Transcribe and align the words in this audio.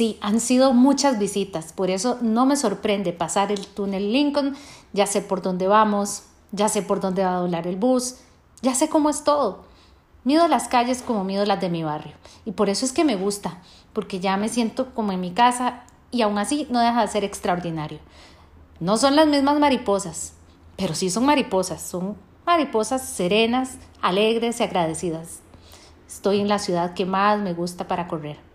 Sí, 0.00 0.16
han 0.22 0.40
sido 0.40 0.72
muchas 0.72 1.18
visitas, 1.18 1.74
por 1.74 1.90
eso 1.90 2.16
no 2.22 2.46
me 2.46 2.56
sorprende 2.56 3.12
pasar 3.12 3.52
el 3.52 3.66
túnel 3.66 4.14
Lincoln, 4.14 4.56
ya 4.94 5.04
sé 5.04 5.20
por 5.20 5.42
dónde 5.42 5.68
vamos, 5.68 6.22
ya 6.52 6.70
sé 6.70 6.80
por 6.80 7.00
dónde 7.00 7.22
va 7.22 7.34
a 7.34 7.40
doblar 7.40 7.66
el 7.66 7.76
bus, 7.76 8.14
ya 8.62 8.74
sé 8.74 8.88
cómo 8.88 9.10
es 9.10 9.24
todo. 9.24 9.64
Mido 10.24 10.48
las 10.48 10.68
calles 10.68 11.02
como 11.02 11.22
mido 11.22 11.44
las 11.44 11.60
de 11.60 11.68
mi 11.68 11.82
barrio, 11.82 12.14
y 12.46 12.52
por 12.52 12.70
eso 12.70 12.86
es 12.86 12.92
que 12.92 13.04
me 13.04 13.16
gusta, 13.16 13.58
porque 13.92 14.20
ya 14.20 14.38
me 14.38 14.48
siento 14.48 14.94
como 14.94 15.12
en 15.12 15.20
mi 15.20 15.32
casa 15.32 15.82
y 16.10 16.22
aún 16.22 16.38
así 16.38 16.66
no 16.70 16.80
deja 16.80 17.02
de 17.02 17.08
ser 17.08 17.24
extraordinario. 17.24 17.98
No 18.78 18.96
son 18.96 19.16
las 19.16 19.26
mismas 19.26 19.58
mariposas, 19.58 20.32
pero 20.78 20.94
sí 20.94 21.10
son 21.10 21.26
mariposas, 21.26 21.82
son 21.82 22.16
mariposas 22.46 23.06
serenas, 23.06 23.76
alegres 24.00 24.60
y 24.60 24.62
agradecidas. 24.62 25.40
Estoy 26.08 26.40
en 26.40 26.48
la 26.48 26.58
ciudad 26.58 26.94
que 26.94 27.04
más 27.04 27.38
me 27.38 27.52
gusta 27.52 27.86
para 27.86 28.08
correr. 28.08 28.49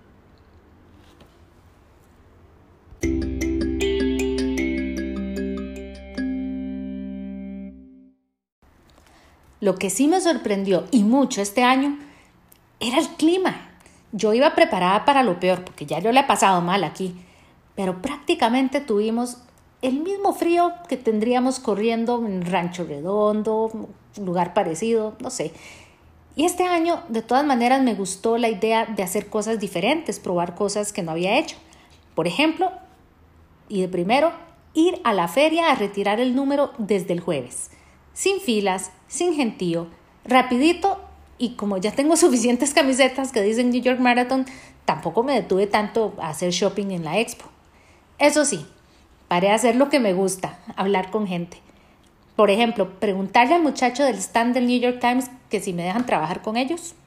Lo 9.59 9.75
que 9.75 9.89
sí 9.89 10.07
me 10.07 10.21
sorprendió 10.21 10.85
y 10.91 11.03
mucho 11.03 11.41
este 11.41 11.63
año 11.63 11.97
era 12.79 12.99
el 12.99 13.07
clima. 13.09 13.69
Yo 14.11 14.33
iba 14.33 14.55
preparada 14.55 15.05
para 15.05 15.23
lo 15.23 15.39
peor, 15.39 15.63
porque 15.63 15.85
ya 15.85 15.99
yo 15.99 16.11
le 16.11 16.21
he 16.21 16.23
pasado 16.23 16.61
mal 16.61 16.83
aquí, 16.83 17.15
pero 17.75 18.01
prácticamente 18.01 18.81
tuvimos 18.81 19.37
el 19.81 19.99
mismo 19.99 20.33
frío 20.33 20.73
que 20.87 20.97
tendríamos 20.97 21.59
corriendo 21.59 22.25
en 22.25 22.45
Rancho 22.45 22.85
Redondo, 22.85 23.89
lugar 24.21 24.53
parecido, 24.53 25.15
no 25.19 25.29
sé. 25.29 25.53
Y 26.35 26.45
este 26.45 26.63
año, 26.63 27.03
de 27.07 27.21
todas 27.21 27.45
maneras, 27.45 27.81
me 27.81 27.93
gustó 27.93 28.37
la 28.37 28.49
idea 28.49 28.85
de 28.85 29.03
hacer 29.03 29.27
cosas 29.27 29.59
diferentes, 29.59 30.19
probar 30.19 30.55
cosas 30.55 30.91
que 30.91 31.03
no 31.03 31.11
había 31.11 31.37
hecho. 31.37 31.55
Por 32.13 32.27
ejemplo, 32.27 32.71
y 33.69 33.81
de 33.81 33.87
primero, 33.87 34.33
ir 34.73 34.99
a 35.03 35.13
la 35.13 35.27
feria 35.27 35.71
a 35.71 35.75
retirar 35.75 36.19
el 36.19 36.35
número 36.35 36.71
desde 36.77 37.13
el 37.13 37.21
jueves, 37.21 37.71
sin 38.13 38.39
filas, 38.39 38.91
sin 39.07 39.33
gentío, 39.33 39.87
rapidito 40.25 41.01
y 41.37 41.51
como 41.51 41.77
ya 41.77 41.91
tengo 41.91 42.15
suficientes 42.17 42.73
camisetas 42.73 43.31
que 43.31 43.41
dicen 43.41 43.69
New 43.69 43.81
York 43.81 43.99
Marathon, 43.99 44.45
tampoco 44.85 45.23
me 45.23 45.33
detuve 45.33 45.67
tanto 45.67 46.13
a 46.19 46.29
hacer 46.29 46.51
shopping 46.51 46.91
en 46.91 47.03
la 47.03 47.19
expo. 47.19 47.45
Eso 48.17 48.45
sí, 48.45 48.65
paré 49.27 49.51
a 49.51 49.55
hacer 49.55 49.75
lo 49.75 49.89
que 49.89 49.99
me 49.99 50.13
gusta, 50.13 50.59
hablar 50.75 51.11
con 51.11 51.27
gente. 51.27 51.57
Por 52.35 52.49
ejemplo, 52.49 52.99
preguntarle 52.99 53.55
al 53.55 53.63
muchacho 53.63 54.03
del 54.03 54.17
stand 54.17 54.53
del 54.53 54.67
New 54.67 54.79
York 54.79 54.99
Times 54.99 55.29
que 55.49 55.59
si 55.61 55.73
me 55.73 55.83
dejan 55.83 56.05
trabajar 56.05 56.41
con 56.41 56.57
ellos. 56.57 56.95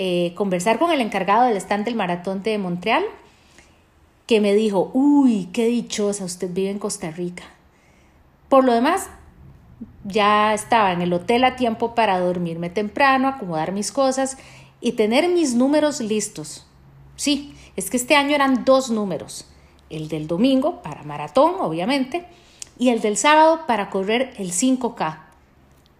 Eh, 0.00 0.32
conversar 0.36 0.78
con 0.78 0.92
el 0.92 1.00
encargado 1.00 1.46
del 1.46 1.56
stand 1.56 1.84
del 1.84 1.96
maratón 1.96 2.44
de 2.44 2.56
Montreal, 2.56 3.02
que 4.28 4.40
me 4.40 4.54
dijo, 4.54 4.92
uy, 4.94 5.48
qué 5.52 5.66
dichosa, 5.66 6.24
usted 6.24 6.48
vive 6.52 6.70
en 6.70 6.78
Costa 6.78 7.10
Rica. 7.10 7.42
Por 8.48 8.64
lo 8.64 8.72
demás, 8.72 9.10
ya 10.04 10.54
estaba 10.54 10.92
en 10.92 11.02
el 11.02 11.12
hotel 11.12 11.44
a 11.44 11.56
tiempo 11.56 11.94
para 11.94 12.18
dormirme 12.18 12.70
temprano, 12.70 13.28
acomodar 13.28 13.72
mis 13.72 13.92
cosas 13.92 14.38
y 14.80 14.92
tener 14.92 15.28
mis 15.28 15.54
números 15.54 16.00
listos. 16.00 16.66
Sí, 17.16 17.54
es 17.76 17.90
que 17.90 17.96
este 17.96 18.16
año 18.16 18.34
eran 18.34 18.64
dos 18.64 18.90
números, 18.90 19.46
el 19.90 20.08
del 20.08 20.26
domingo 20.26 20.82
para 20.82 21.02
maratón, 21.02 21.56
obviamente, 21.60 22.26
y 22.78 22.90
el 22.90 23.00
del 23.00 23.16
sábado 23.16 23.66
para 23.66 23.90
correr 23.90 24.32
el 24.38 24.52
5K. 24.52 25.18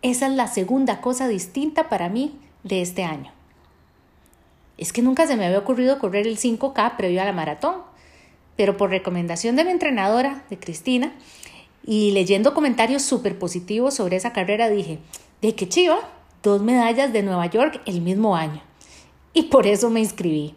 Esa 0.03 0.27
es 0.27 0.33
la 0.33 0.47
segunda 0.47 1.01
cosa 1.01 1.27
distinta 1.27 1.89
para 1.89 2.09
mí 2.09 2.39
de 2.63 2.83
este 2.83 3.05
año. 3.05 3.33
Es 4.77 4.93
que 4.93 5.03
nunca 5.03 5.27
se 5.27 5.37
me 5.37 5.45
había 5.45 5.59
ocurrido 5.59 5.99
correr 5.99 6.27
el 6.27 6.39
5K 6.39 6.97
previo 6.97 7.21
a 7.21 7.25
la 7.25 7.33
maratón, 7.33 7.77
pero 8.57 8.77
por 8.77 8.91
recomendación 8.91 9.57
de 9.57 9.65
mi 9.65 9.73
entrenadora, 9.73 10.45
de 10.51 10.59
Cristina, 10.59 11.13
y 11.91 12.11
leyendo 12.11 12.53
comentarios 12.53 13.01
súper 13.01 13.39
positivos 13.39 13.95
sobre 13.95 14.17
esa 14.17 14.35
carrera 14.35 14.69
dije, 14.69 14.99
de 15.41 15.55
qué 15.55 15.71
chiva, 15.71 15.97
dos 16.43 16.61
medallas 16.61 17.15
de 17.15 17.23
Nueva 17.23 17.47
York 17.47 17.81
el 17.87 18.03
mismo 18.03 18.37
año. 18.37 18.61
Y 19.33 19.45
por 19.45 19.67
eso 19.67 19.89
me 19.89 20.01
inscribí. 20.01 20.55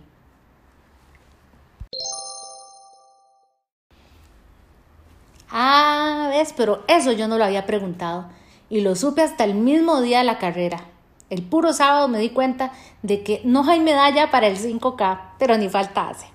Ah, 5.50 6.28
ves, 6.32 6.54
pero 6.58 6.84
eso 6.90 7.14
yo 7.14 7.30
no 7.30 7.38
lo 7.38 7.46
había 7.46 7.66
preguntado 7.66 8.28
y 8.70 8.82
lo 8.82 8.98
supe 8.98 9.22
hasta 9.22 9.46
el 9.46 9.54
mismo 9.54 10.02
día 10.02 10.18
de 10.18 10.26
la 10.26 10.38
carrera. 10.38 10.84
El 11.30 11.44
puro 11.44 11.72
sábado 11.72 12.10
me 12.10 12.20
di 12.20 12.32
cuenta 12.32 12.74
de 13.04 13.24
que 13.24 13.40
no 13.46 13.64
hay 13.70 13.80
medalla 13.80 14.32
para 14.32 14.48
el 14.48 14.58
5K, 14.58 15.36
pero 15.40 15.58
ni 15.58 15.70
falta 15.70 16.10
hace. 16.10 16.26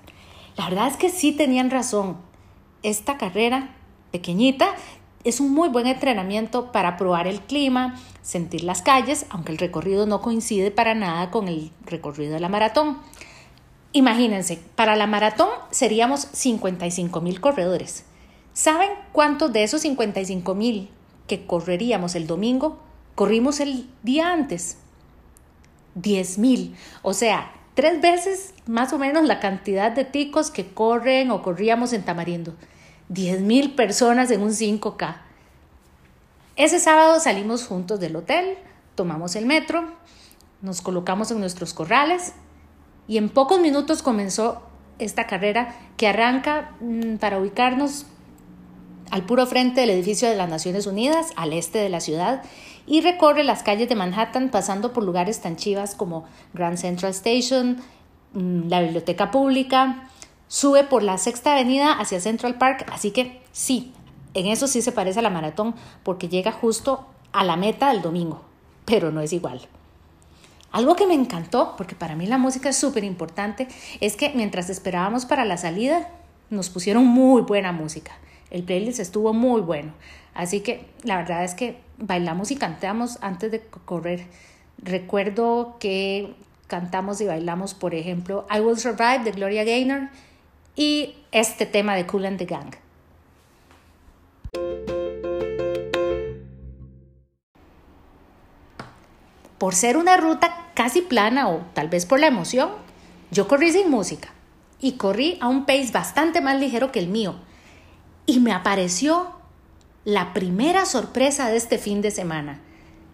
La 0.56 0.70
verdad 0.70 0.88
es 0.88 0.96
que 0.96 1.10
sí 1.10 1.32
tenían 1.32 1.70
razón. 1.70 2.16
Esta 2.82 3.18
carrera 3.18 3.75
pequeñita 4.16 4.74
es 5.24 5.40
un 5.40 5.52
muy 5.52 5.68
buen 5.68 5.86
entrenamiento 5.86 6.72
para 6.72 6.96
probar 6.96 7.26
el 7.26 7.40
clima, 7.40 8.00
sentir 8.22 8.64
las 8.64 8.80
calles, 8.80 9.26
aunque 9.28 9.52
el 9.52 9.58
recorrido 9.58 10.06
no 10.06 10.22
coincide 10.22 10.70
para 10.70 10.94
nada 10.94 11.30
con 11.30 11.48
el 11.48 11.70
recorrido 11.84 12.32
de 12.32 12.40
la 12.40 12.48
maratón. 12.48 12.96
Imagínense, 13.92 14.58
para 14.74 14.96
la 14.96 15.06
maratón 15.06 15.50
seríamos 15.70 16.20
55 16.32 17.20
mil 17.20 17.42
corredores. 17.42 18.06
¿Saben 18.54 18.88
cuántos 19.12 19.52
de 19.52 19.64
esos 19.64 19.82
55 19.82 20.54
mil 20.54 20.88
que 21.26 21.44
correríamos 21.44 22.14
el 22.14 22.26
domingo 22.26 22.78
corrimos 23.14 23.60
el 23.60 23.90
día 24.02 24.32
antes? 24.32 24.78
10 25.96 26.38
mil. 26.38 26.74
O 27.02 27.12
sea, 27.12 27.52
tres 27.74 28.00
veces 28.00 28.54
más 28.66 28.94
o 28.94 28.98
menos 28.98 29.24
la 29.24 29.40
cantidad 29.40 29.92
de 29.92 30.06
ticos 30.06 30.50
que 30.50 30.66
corren 30.66 31.30
o 31.30 31.42
corríamos 31.42 31.92
en 31.92 32.04
Tamarindo. 32.04 32.54
10 33.08 33.40
mil 33.40 33.74
personas 33.74 34.30
en 34.30 34.42
un 34.42 34.50
5K. 34.50 35.16
Ese 36.56 36.80
sábado 36.80 37.20
salimos 37.20 37.66
juntos 37.66 38.00
del 38.00 38.16
hotel, 38.16 38.56
tomamos 38.94 39.36
el 39.36 39.46
metro, 39.46 39.92
nos 40.62 40.80
colocamos 40.80 41.30
en 41.30 41.38
nuestros 41.38 41.74
corrales 41.74 42.32
y 43.06 43.18
en 43.18 43.28
pocos 43.28 43.60
minutos 43.60 44.02
comenzó 44.02 44.62
esta 44.98 45.26
carrera 45.26 45.76
que 45.96 46.08
arranca 46.08 46.72
mm, 46.80 47.16
para 47.16 47.38
ubicarnos 47.38 48.06
al 49.10 49.24
puro 49.24 49.46
frente 49.46 49.82
del 49.82 49.90
edificio 49.90 50.28
de 50.28 50.36
las 50.36 50.48
Naciones 50.48 50.86
Unidas, 50.86 51.28
al 51.36 51.52
este 51.52 51.78
de 51.78 51.88
la 51.88 52.00
ciudad, 52.00 52.42
y 52.86 53.00
recorre 53.02 53.44
las 53.44 53.62
calles 53.62 53.88
de 53.88 53.94
Manhattan 53.94 54.50
pasando 54.50 54.92
por 54.92 55.04
lugares 55.04 55.40
tan 55.40 55.56
chivas 55.56 55.94
como 55.94 56.24
Grand 56.54 56.78
Central 56.78 57.12
Station, 57.12 57.78
mm, 58.32 58.68
la 58.68 58.80
biblioteca 58.80 59.30
pública, 59.30 60.08
sube 60.48 60.84
por 60.84 61.02
la 61.02 61.18
Sexta 61.18 61.52
Avenida 61.52 61.92
hacia 61.92 62.20
Central 62.20 62.56
Park, 62.56 62.86
así 62.92 63.10
que 63.10 63.40
sí, 63.52 63.92
en 64.34 64.46
eso 64.46 64.66
sí 64.66 64.82
se 64.82 64.92
parece 64.92 65.18
a 65.20 65.22
la 65.22 65.30
maratón 65.30 65.74
porque 66.02 66.28
llega 66.28 66.52
justo 66.52 67.06
a 67.32 67.44
la 67.44 67.56
meta 67.56 67.92
del 67.92 68.02
domingo, 68.02 68.42
pero 68.84 69.10
no 69.10 69.20
es 69.20 69.32
igual. 69.32 69.60
Algo 70.72 70.94
que 70.94 71.06
me 71.06 71.14
encantó, 71.14 71.74
porque 71.76 71.94
para 71.94 72.16
mí 72.16 72.26
la 72.26 72.38
música 72.38 72.68
es 72.68 72.76
súper 72.76 73.04
importante, 73.04 73.66
es 74.00 74.16
que 74.16 74.32
mientras 74.34 74.68
esperábamos 74.68 75.24
para 75.24 75.44
la 75.44 75.56
salida, 75.56 76.10
nos 76.50 76.68
pusieron 76.68 77.06
muy 77.06 77.42
buena 77.42 77.72
música. 77.72 78.12
El 78.50 78.62
playlist 78.62 79.00
estuvo 79.00 79.32
muy 79.32 79.62
bueno. 79.62 79.92
Así 80.34 80.60
que 80.60 80.86
la 81.02 81.16
verdad 81.16 81.44
es 81.44 81.54
que 81.54 81.78
bailamos 81.98 82.50
y 82.50 82.56
cantamos 82.56 83.18
antes 83.22 83.50
de 83.50 83.60
correr. 83.60 84.26
Recuerdo 84.78 85.76
que 85.80 86.34
cantamos 86.66 87.20
y 87.20 87.24
bailamos, 87.24 87.74
por 87.74 87.94
ejemplo, 87.94 88.46
I 88.54 88.60
Will 88.60 88.78
Survive 88.78 89.20
de 89.24 89.32
Gloria 89.32 89.64
Gaynor 89.64 90.10
y 90.76 91.14
este 91.32 91.66
tema 91.66 91.96
de 91.96 92.06
Cool 92.06 92.26
and 92.26 92.38
the 92.38 92.44
Gang. 92.44 92.74
Por 99.58 99.74
ser 99.74 99.96
una 99.96 100.18
ruta 100.18 100.68
casi 100.74 101.00
plana 101.00 101.48
o 101.48 101.62
tal 101.72 101.88
vez 101.88 102.04
por 102.04 102.20
la 102.20 102.26
emoción, 102.26 102.70
yo 103.30 103.48
corrí 103.48 103.72
sin 103.72 103.90
música 103.90 104.28
y 104.78 104.92
corrí 104.92 105.38
a 105.40 105.48
un 105.48 105.64
pace 105.64 105.90
bastante 105.92 106.42
más 106.42 106.60
ligero 106.60 106.92
que 106.92 106.98
el 106.98 107.08
mío. 107.08 107.36
Y 108.26 108.40
me 108.40 108.52
apareció 108.52 109.32
la 110.04 110.34
primera 110.34 110.84
sorpresa 110.84 111.48
de 111.48 111.56
este 111.56 111.78
fin 111.78 112.02
de 112.02 112.10
semana, 112.10 112.60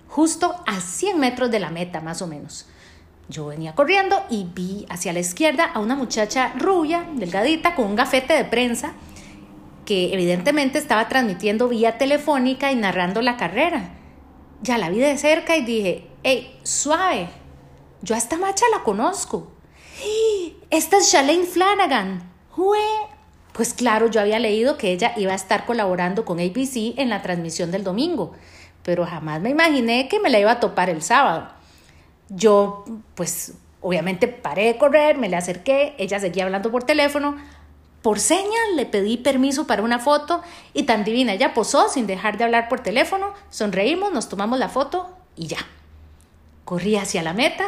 justo 0.08 0.56
a 0.66 0.80
100 0.80 1.18
metros 1.18 1.50
de 1.50 1.60
la 1.60 1.70
meta 1.70 2.00
más 2.00 2.20
o 2.22 2.26
menos. 2.26 2.66
Yo 3.32 3.46
venía 3.46 3.74
corriendo 3.74 4.22
y 4.28 4.44
vi 4.44 4.84
hacia 4.90 5.14
la 5.14 5.20
izquierda 5.20 5.64
a 5.64 5.80
una 5.80 5.96
muchacha 5.96 6.52
rubia, 6.58 7.06
delgadita, 7.14 7.74
con 7.74 7.86
un 7.86 7.96
gafete 7.96 8.34
de 8.34 8.44
prensa, 8.44 8.92
que 9.86 10.12
evidentemente 10.12 10.78
estaba 10.78 11.08
transmitiendo 11.08 11.66
vía 11.66 11.96
telefónica 11.96 12.70
y 12.70 12.76
narrando 12.76 13.22
la 13.22 13.38
carrera. 13.38 13.94
Ya 14.60 14.76
la 14.76 14.90
vi 14.90 14.98
de 14.98 15.16
cerca 15.16 15.56
y 15.56 15.64
dije, 15.64 16.08
hey, 16.22 16.60
suave, 16.62 17.30
yo 18.02 18.14
a 18.14 18.18
esta 18.18 18.36
macha 18.36 18.66
la 18.70 18.82
conozco. 18.82 19.50
Esta 20.68 20.98
es 20.98 21.10
Shalane 21.10 21.44
Flanagan. 21.44 22.30
Pues 23.54 23.72
claro, 23.72 24.08
yo 24.08 24.20
había 24.20 24.40
leído 24.40 24.76
que 24.76 24.92
ella 24.92 25.14
iba 25.16 25.32
a 25.32 25.36
estar 25.36 25.64
colaborando 25.64 26.26
con 26.26 26.38
ABC 26.38 26.98
en 26.98 27.08
la 27.08 27.22
transmisión 27.22 27.70
del 27.70 27.82
domingo, 27.82 28.32
pero 28.82 29.06
jamás 29.06 29.40
me 29.40 29.48
imaginé 29.48 30.06
que 30.08 30.20
me 30.20 30.28
la 30.28 30.38
iba 30.38 30.50
a 30.52 30.60
topar 30.60 30.90
el 30.90 31.00
sábado. 31.00 31.61
Yo, 32.34 32.84
pues, 33.14 33.54
Obviamente 33.82 34.28
paré 34.28 34.66
de 34.66 34.78
correr, 34.78 35.18
me 35.18 35.28
le 35.28 35.36
acerqué, 35.36 35.94
ella 35.98 36.20
seguía 36.20 36.44
hablando 36.44 36.70
por 36.70 36.84
teléfono. 36.84 37.36
Por 38.00 38.20
señas 38.20 38.62
le 38.76 38.86
pedí 38.86 39.16
permiso 39.16 39.66
para 39.66 39.82
una 39.82 39.98
foto 39.98 40.40
y 40.72 40.84
tan 40.84 41.04
divina, 41.04 41.32
ella 41.32 41.52
posó 41.52 41.88
sin 41.88 42.06
dejar 42.06 42.38
de 42.38 42.44
hablar 42.44 42.68
por 42.68 42.80
teléfono, 42.80 43.32
sonreímos, 43.50 44.12
nos 44.12 44.28
tomamos 44.28 44.58
la 44.58 44.68
foto 44.68 45.10
y 45.36 45.48
ya. 45.48 45.58
Corrí 46.64 46.96
hacia 46.96 47.22
la 47.22 47.32
meta. 47.32 47.64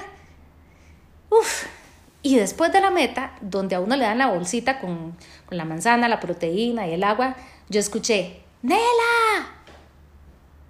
Uf, 1.31 1.67
y 2.23 2.37
después 2.37 2.73
de 2.73 2.81
la 2.81 2.91
meta, 2.91 3.35
donde 3.41 3.75
a 3.75 3.81
uno 3.81 3.97
le 3.97 4.05
dan 4.05 4.19
la 4.19 4.29
bolsita 4.29 4.79
con, 4.79 5.17
con 5.47 5.59
la 5.59 5.65
manzana, 5.65 6.09
la 6.09 6.21
proteína 6.21 6.87
y 6.87 6.93
el 6.93 7.03
agua, 7.03 7.35
yo 7.69 7.81
escuché, 7.81 8.41
Nela. 8.63 9.51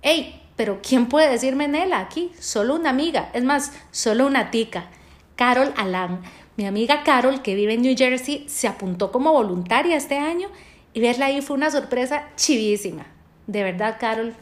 ¡Ey! 0.00 0.42
Pero 0.56 0.80
¿quién 0.82 1.06
puede 1.06 1.30
decirme 1.30 1.68
Nela 1.68 2.00
aquí? 2.00 2.32
Solo 2.38 2.74
una 2.76 2.90
amiga, 2.90 3.30
es 3.32 3.42
más, 3.44 3.72
solo 3.90 4.26
una 4.26 4.50
tica. 4.50 4.88
Carol 5.36 5.72
Alan. 5.76 6.22
Mi 6.56 6.66
amiga 6.66 7.02
Carol, 7.02 7.42
que 7.42 7.56
vive 7.56 7.74
en 7.74 7.82
New 7.82 7.96
Jersey, 7.96 8.44
se 8.48 8.68
apuntó 8.68 9.10
como 9.10 9.32
voluntaria 9.32 9.96
este 9.96 10.18
año 10.18 10.48
y 10.92 11.00
verla 11.00 11.26
ahí 11.26 11.42
fue 11.42 11.56
una 11.56 11.70
sorpresa 11.70 12.28
chivísima. 12.36 13.06
De 13.48 13.64
verdad, 13.64 13.96
Carol, 13.98 14.34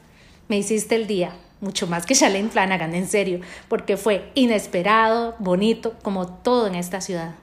me 0.49 0.59
hiciste 0.59 0.95
el 0.95 1.07
día, 1.07 1.33
mucho 1.63 1.87
más 1.87 2.05
que 2.05 2.13
Shalane 2.13 2.51
Flanagan, 2.51 2.95
en 2.95 3.09
serio, 3.09 3.41
porque 3.69 3.97
fue 3.97 4.31
inesperado, 4.35 5.35
bonito, 5.39 5.95
como 6.03 6.29
todo 6.29 6.67
en 6.67 6.75
esta 6.75 7.01
ciudad. 7.01 7.35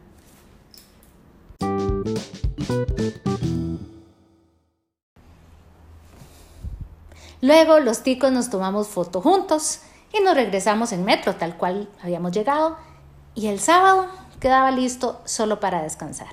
Luego 7.41 7.79
los 7.79 8.03
ticos 8.03 8.31
nos 8.31 8.49
tomamos 8.49 8.87
foto 8.87 9.21
juntos 9.21 9.81
y 10.13 10.21
nos 10.21 10.35
regresamos 10.35 10.91
en 10.91 11.05
metro, 11.05 11.35
tal 11.35 11.55
cual 11.55 11.89
habíamos 12.03 12.31
llegado, 12.31 12.77
y 13.35 13.47
el 13.47 13.59
sábado 13.59 14.07
quedaba 14.39 14.71
listo 14.71 15.21
solo 15.25 15.59
para 15.59 15.81
descansar. 15.81 16.27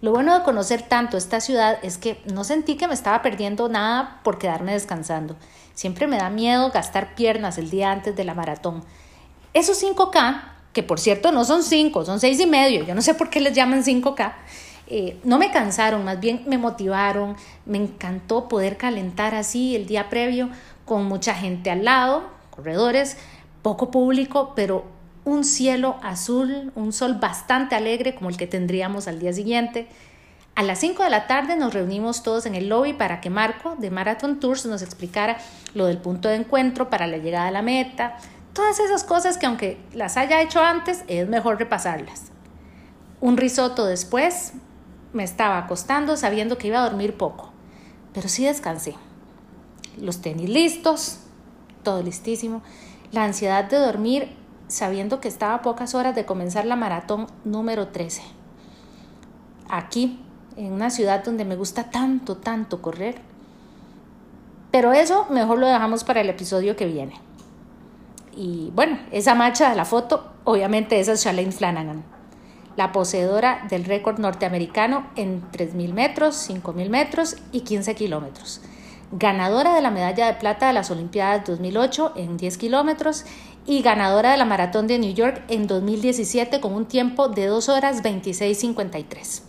Lo 0.00 0.12
bueno 0.12 0.38
de 0.38 0.44
conocer 0.44 0.82
tanto 0.82 1.16
esta 1.16 1.40
ciudad 1.40 1.78
es 1.82 1.98
que 1.98 2.22
no 2.32 2.44
sentí 2.44 2.76
que 2.76 2.86
me 2.86 2.94
estaba 2.94 3.20
perdiendo 3.20 3.68
nada 3.68 4.20
por 4.22 4.38
quedarme 4.38 4.72
descansando. 4.72 5.34
Siempre 5.74 6.06
me 6.06 6.18
da 6.18 6.30
miedo 6.30 6.70
gastar 6.70 7.14
piernas 7.16 7.58
el 7.58 7.68
día 7.68 7.90
antes 7.90 8.14
de 8.14 8.24
la 8.24 8.34
maratón. 8.34 8.84
Esos 9.54 9.82
5K, 9.82 10.42
que 10.72 10.84
por 10.84 11.00
cierto 11.00 11.32
no 11.32 11.44
son 11.44 11.64
5, 11.64 12.04
son 12.04 12.20
6 12.20 12.40
y 12.40 12.46
medio, 12.46 12.84
yo 12.84 12.94
no 12.94 13.02
sé 13.02 13.14
por 13.14 13.28
qué 13.28 13.40
les 13.40 13.54
llaman 13.54 13.82
5K, 13.82 14.34
eh, 14.90 15.20
no 15.22 15.38
me 15.38 15.50
cansaron, 15.50 16.04
más 16.04 16.18
bien 16.18 16.42
me 16.46 16.56
motivaron, 16.56 17.36
me 17.66 17.76
encantó 17.76 18.48
poder 18.48 18.78
calentar 18.78 19.34
así 19.34 19.76
el 19.76 19.86
día 19.86 20.08
previo 20.08 20.48
con 20.86 21.04
mucha 21.04 21.34
gente 21.34 21.70
al 21.70 21.84
lado, 21.84 22.24
corredores, 22.50 23.18
poco 23.60 23.90
público, 23.90 24.54
pero 24.56 24.86
un 25.26 25.44
cielo 25.44 25.96
azul, 26.02 26.72
un 26.74 26.94
sol 26.94 27.16
bastante 27.20 27.74
alegre 27.74 28.14
como 28.14 28.30
el 28.30 28.38
que 28.38 28.46
tendríamos 28.46 29.08
al 29.08 29.18
día 29.18 29.34
siguiente. 29.34 29.88
A 30.54 30.62
las 30.62 30.78
5 30.78 31.04
de 31.04 31.10
la 31.10 31.26
tarde 31.26 31.56
nos 31.56 31.74
reunimos 31.74 32.22
todos 32.22 32.46
en 32.46 32.54
el 32.54 32.70
lobby 32.70 32.94
para 32.94 33.20
que 33.20 33.28
Marco 33.28 33.76
de 33.78 33.90
Marathon 33.90 34.40
Tours 34.40 34.64
nos 34.64 34.80
explicara 34.80 35.36
lo 35.74 35.84
del 35.84 35.98
punto 35.98 36.30
de 36.30 36.36
encuentro 36.36 36.88
para 36.88 37.06
la 37.06 37.18
llegada 37.18 37.48
a 37.48 37.52
la 37.52 37.62
meta, 37.62 38.16
todas 38.54 38.80
esas 38.80 39.04
cosas 39.04 39.36
que 39.36 39.44
aunque 39.44 39.78
las 39.92 40.16
haya 40.16 40.40
hecho 40.40 40.62
antes, 40.62 41.04
es 41.08 41.28
mejor 41.28 41.58
repasarlas. 41.58 42.32
Un 43.20 43.36
risotto 43.36 43.84
después, 43.84 44.54
me 45.12 45.24
estaba 45.24 45.58
acostando 45.58 46.16
sabiendo 46.16 46.58
que 46.58 46.68
iba 46.68 46.78
a 46.78 46.88
dormir 46.88 47.16
poco, 47.16 47.50
pero 48.12 48.28
sí 48.28 48.44
descansé. 48.44 48.94
Los 49.98 50.20
tenis 50.20 50.48
listos, 50.48 51.20
todo 51.82 52.02
listísimo. 52.02 52.62
La 53.10 53.24
ansiedad 53.24 53.64
de 53.64 53.78
dormir 53.78 54.36
sabiendo 54.68 55.20
que 55.20 55.28
estaba 55.28 55.54
a 55.54 55.62
pocas 55.62 55.94
horas 55.94 56.14
de 56.14 56.26
comenzar 56.26 56.66
la 56.66 56.76
maratón 56.76 57.26
número 57.44 57.88
13. 57.88 58.22
Aquí, 59.70 60.20
en 60.56 60.72
una 60.72 60.90
ciudad 60.90 61.24
donde 61.24 61.44
me 61.44 61.56
gusta 61.56 61.90
tanto, 61.90 62.36
tanto 62.36 62.82
correr. 62.82 63.20
Pero 64.70 64.92
eso 64.92 65.26
mejor 65.30 65.58
lo 65.58 65.66
dejamos 65.66 66.04
para 66.04 66.20
el 66.20 66.28
episodio 66.28 66.76
que 66.76 66.86
viene. 66.86 67.14
Y 68.36 68.70
bueno, 68.74 68.98
esa 69.10 69.34
marcha 69.34 69.70
de 69.70 69.76
la 69.76 69.84
foto, 69.84 70.32
obviamente 70.44 71.00
esa 71.00 71.12
es 71.12 71.24
Shalane 71.24 71.52
Flanagan 71.52 72.17
la 72.78 72.92
poseedora 72.92 73.66
del 73.68 73.84
récord 73.84 74.20
norteamericano 74.20 75.08
en 75.16 75.42
3.000 75.50 75.92
metros, 75.92 76.48
5.000 76.48 76.88
metros 76.88 77.36
y 77.50 77.62
15 77.62 77.96
kilómetros. 77.96 78.60
Ganadora 79.10 79.74
de 79.74 79.82
la 79.82 79.90
medalla 79.90 80.28
de 80.28 80.34
plata 80.34 80.68
de 80.68 80.74
las 80.74 80.88
Olimpiadas 80.92 81.44
2008 81.44 82.12
en 82.14 82.36
10 82.36 82.56
kilómetros 82.56 83.24
y 83.66 83.82
ganadora 83.82 84.30
de 84.30 84.36
la 84.36 84.44
Maratón 84.44 84.86
de 84.86 85.00
New 85.00 85.12
York 85.12 85.42
en 85.48 85.66
2017 85.66 86.60
con 86.60 86.72
un 86.72 86.86
tiempo 86.86 87.26
de 87.26 87.46
2 87.46 87.68
horas 87.68 88.00
26.53. 88.04 89.42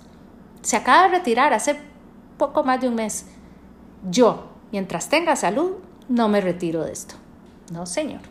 Se 0.64 0.76
acaba 0.76 1.04
de 1.04 1.20
retirar 1.20 1.54
hace 1.54 1.80
poco 2.40 2.64
más 2.64 2.82
de 2.82 2.88
un 2.88 2.96
mes. 2.96 3.28
Yo, 4.10 4.48
mientras 4.72 5.08
tenga 5.08 5.36
salud, 5.36 5.74
no 6.08 6.30
me 6.30 6.42
retiro 6.42 6.84
de 6.84 6.94
esto. 6.94 7.14
No, 7.72 7.86
señor. 7.86 8.22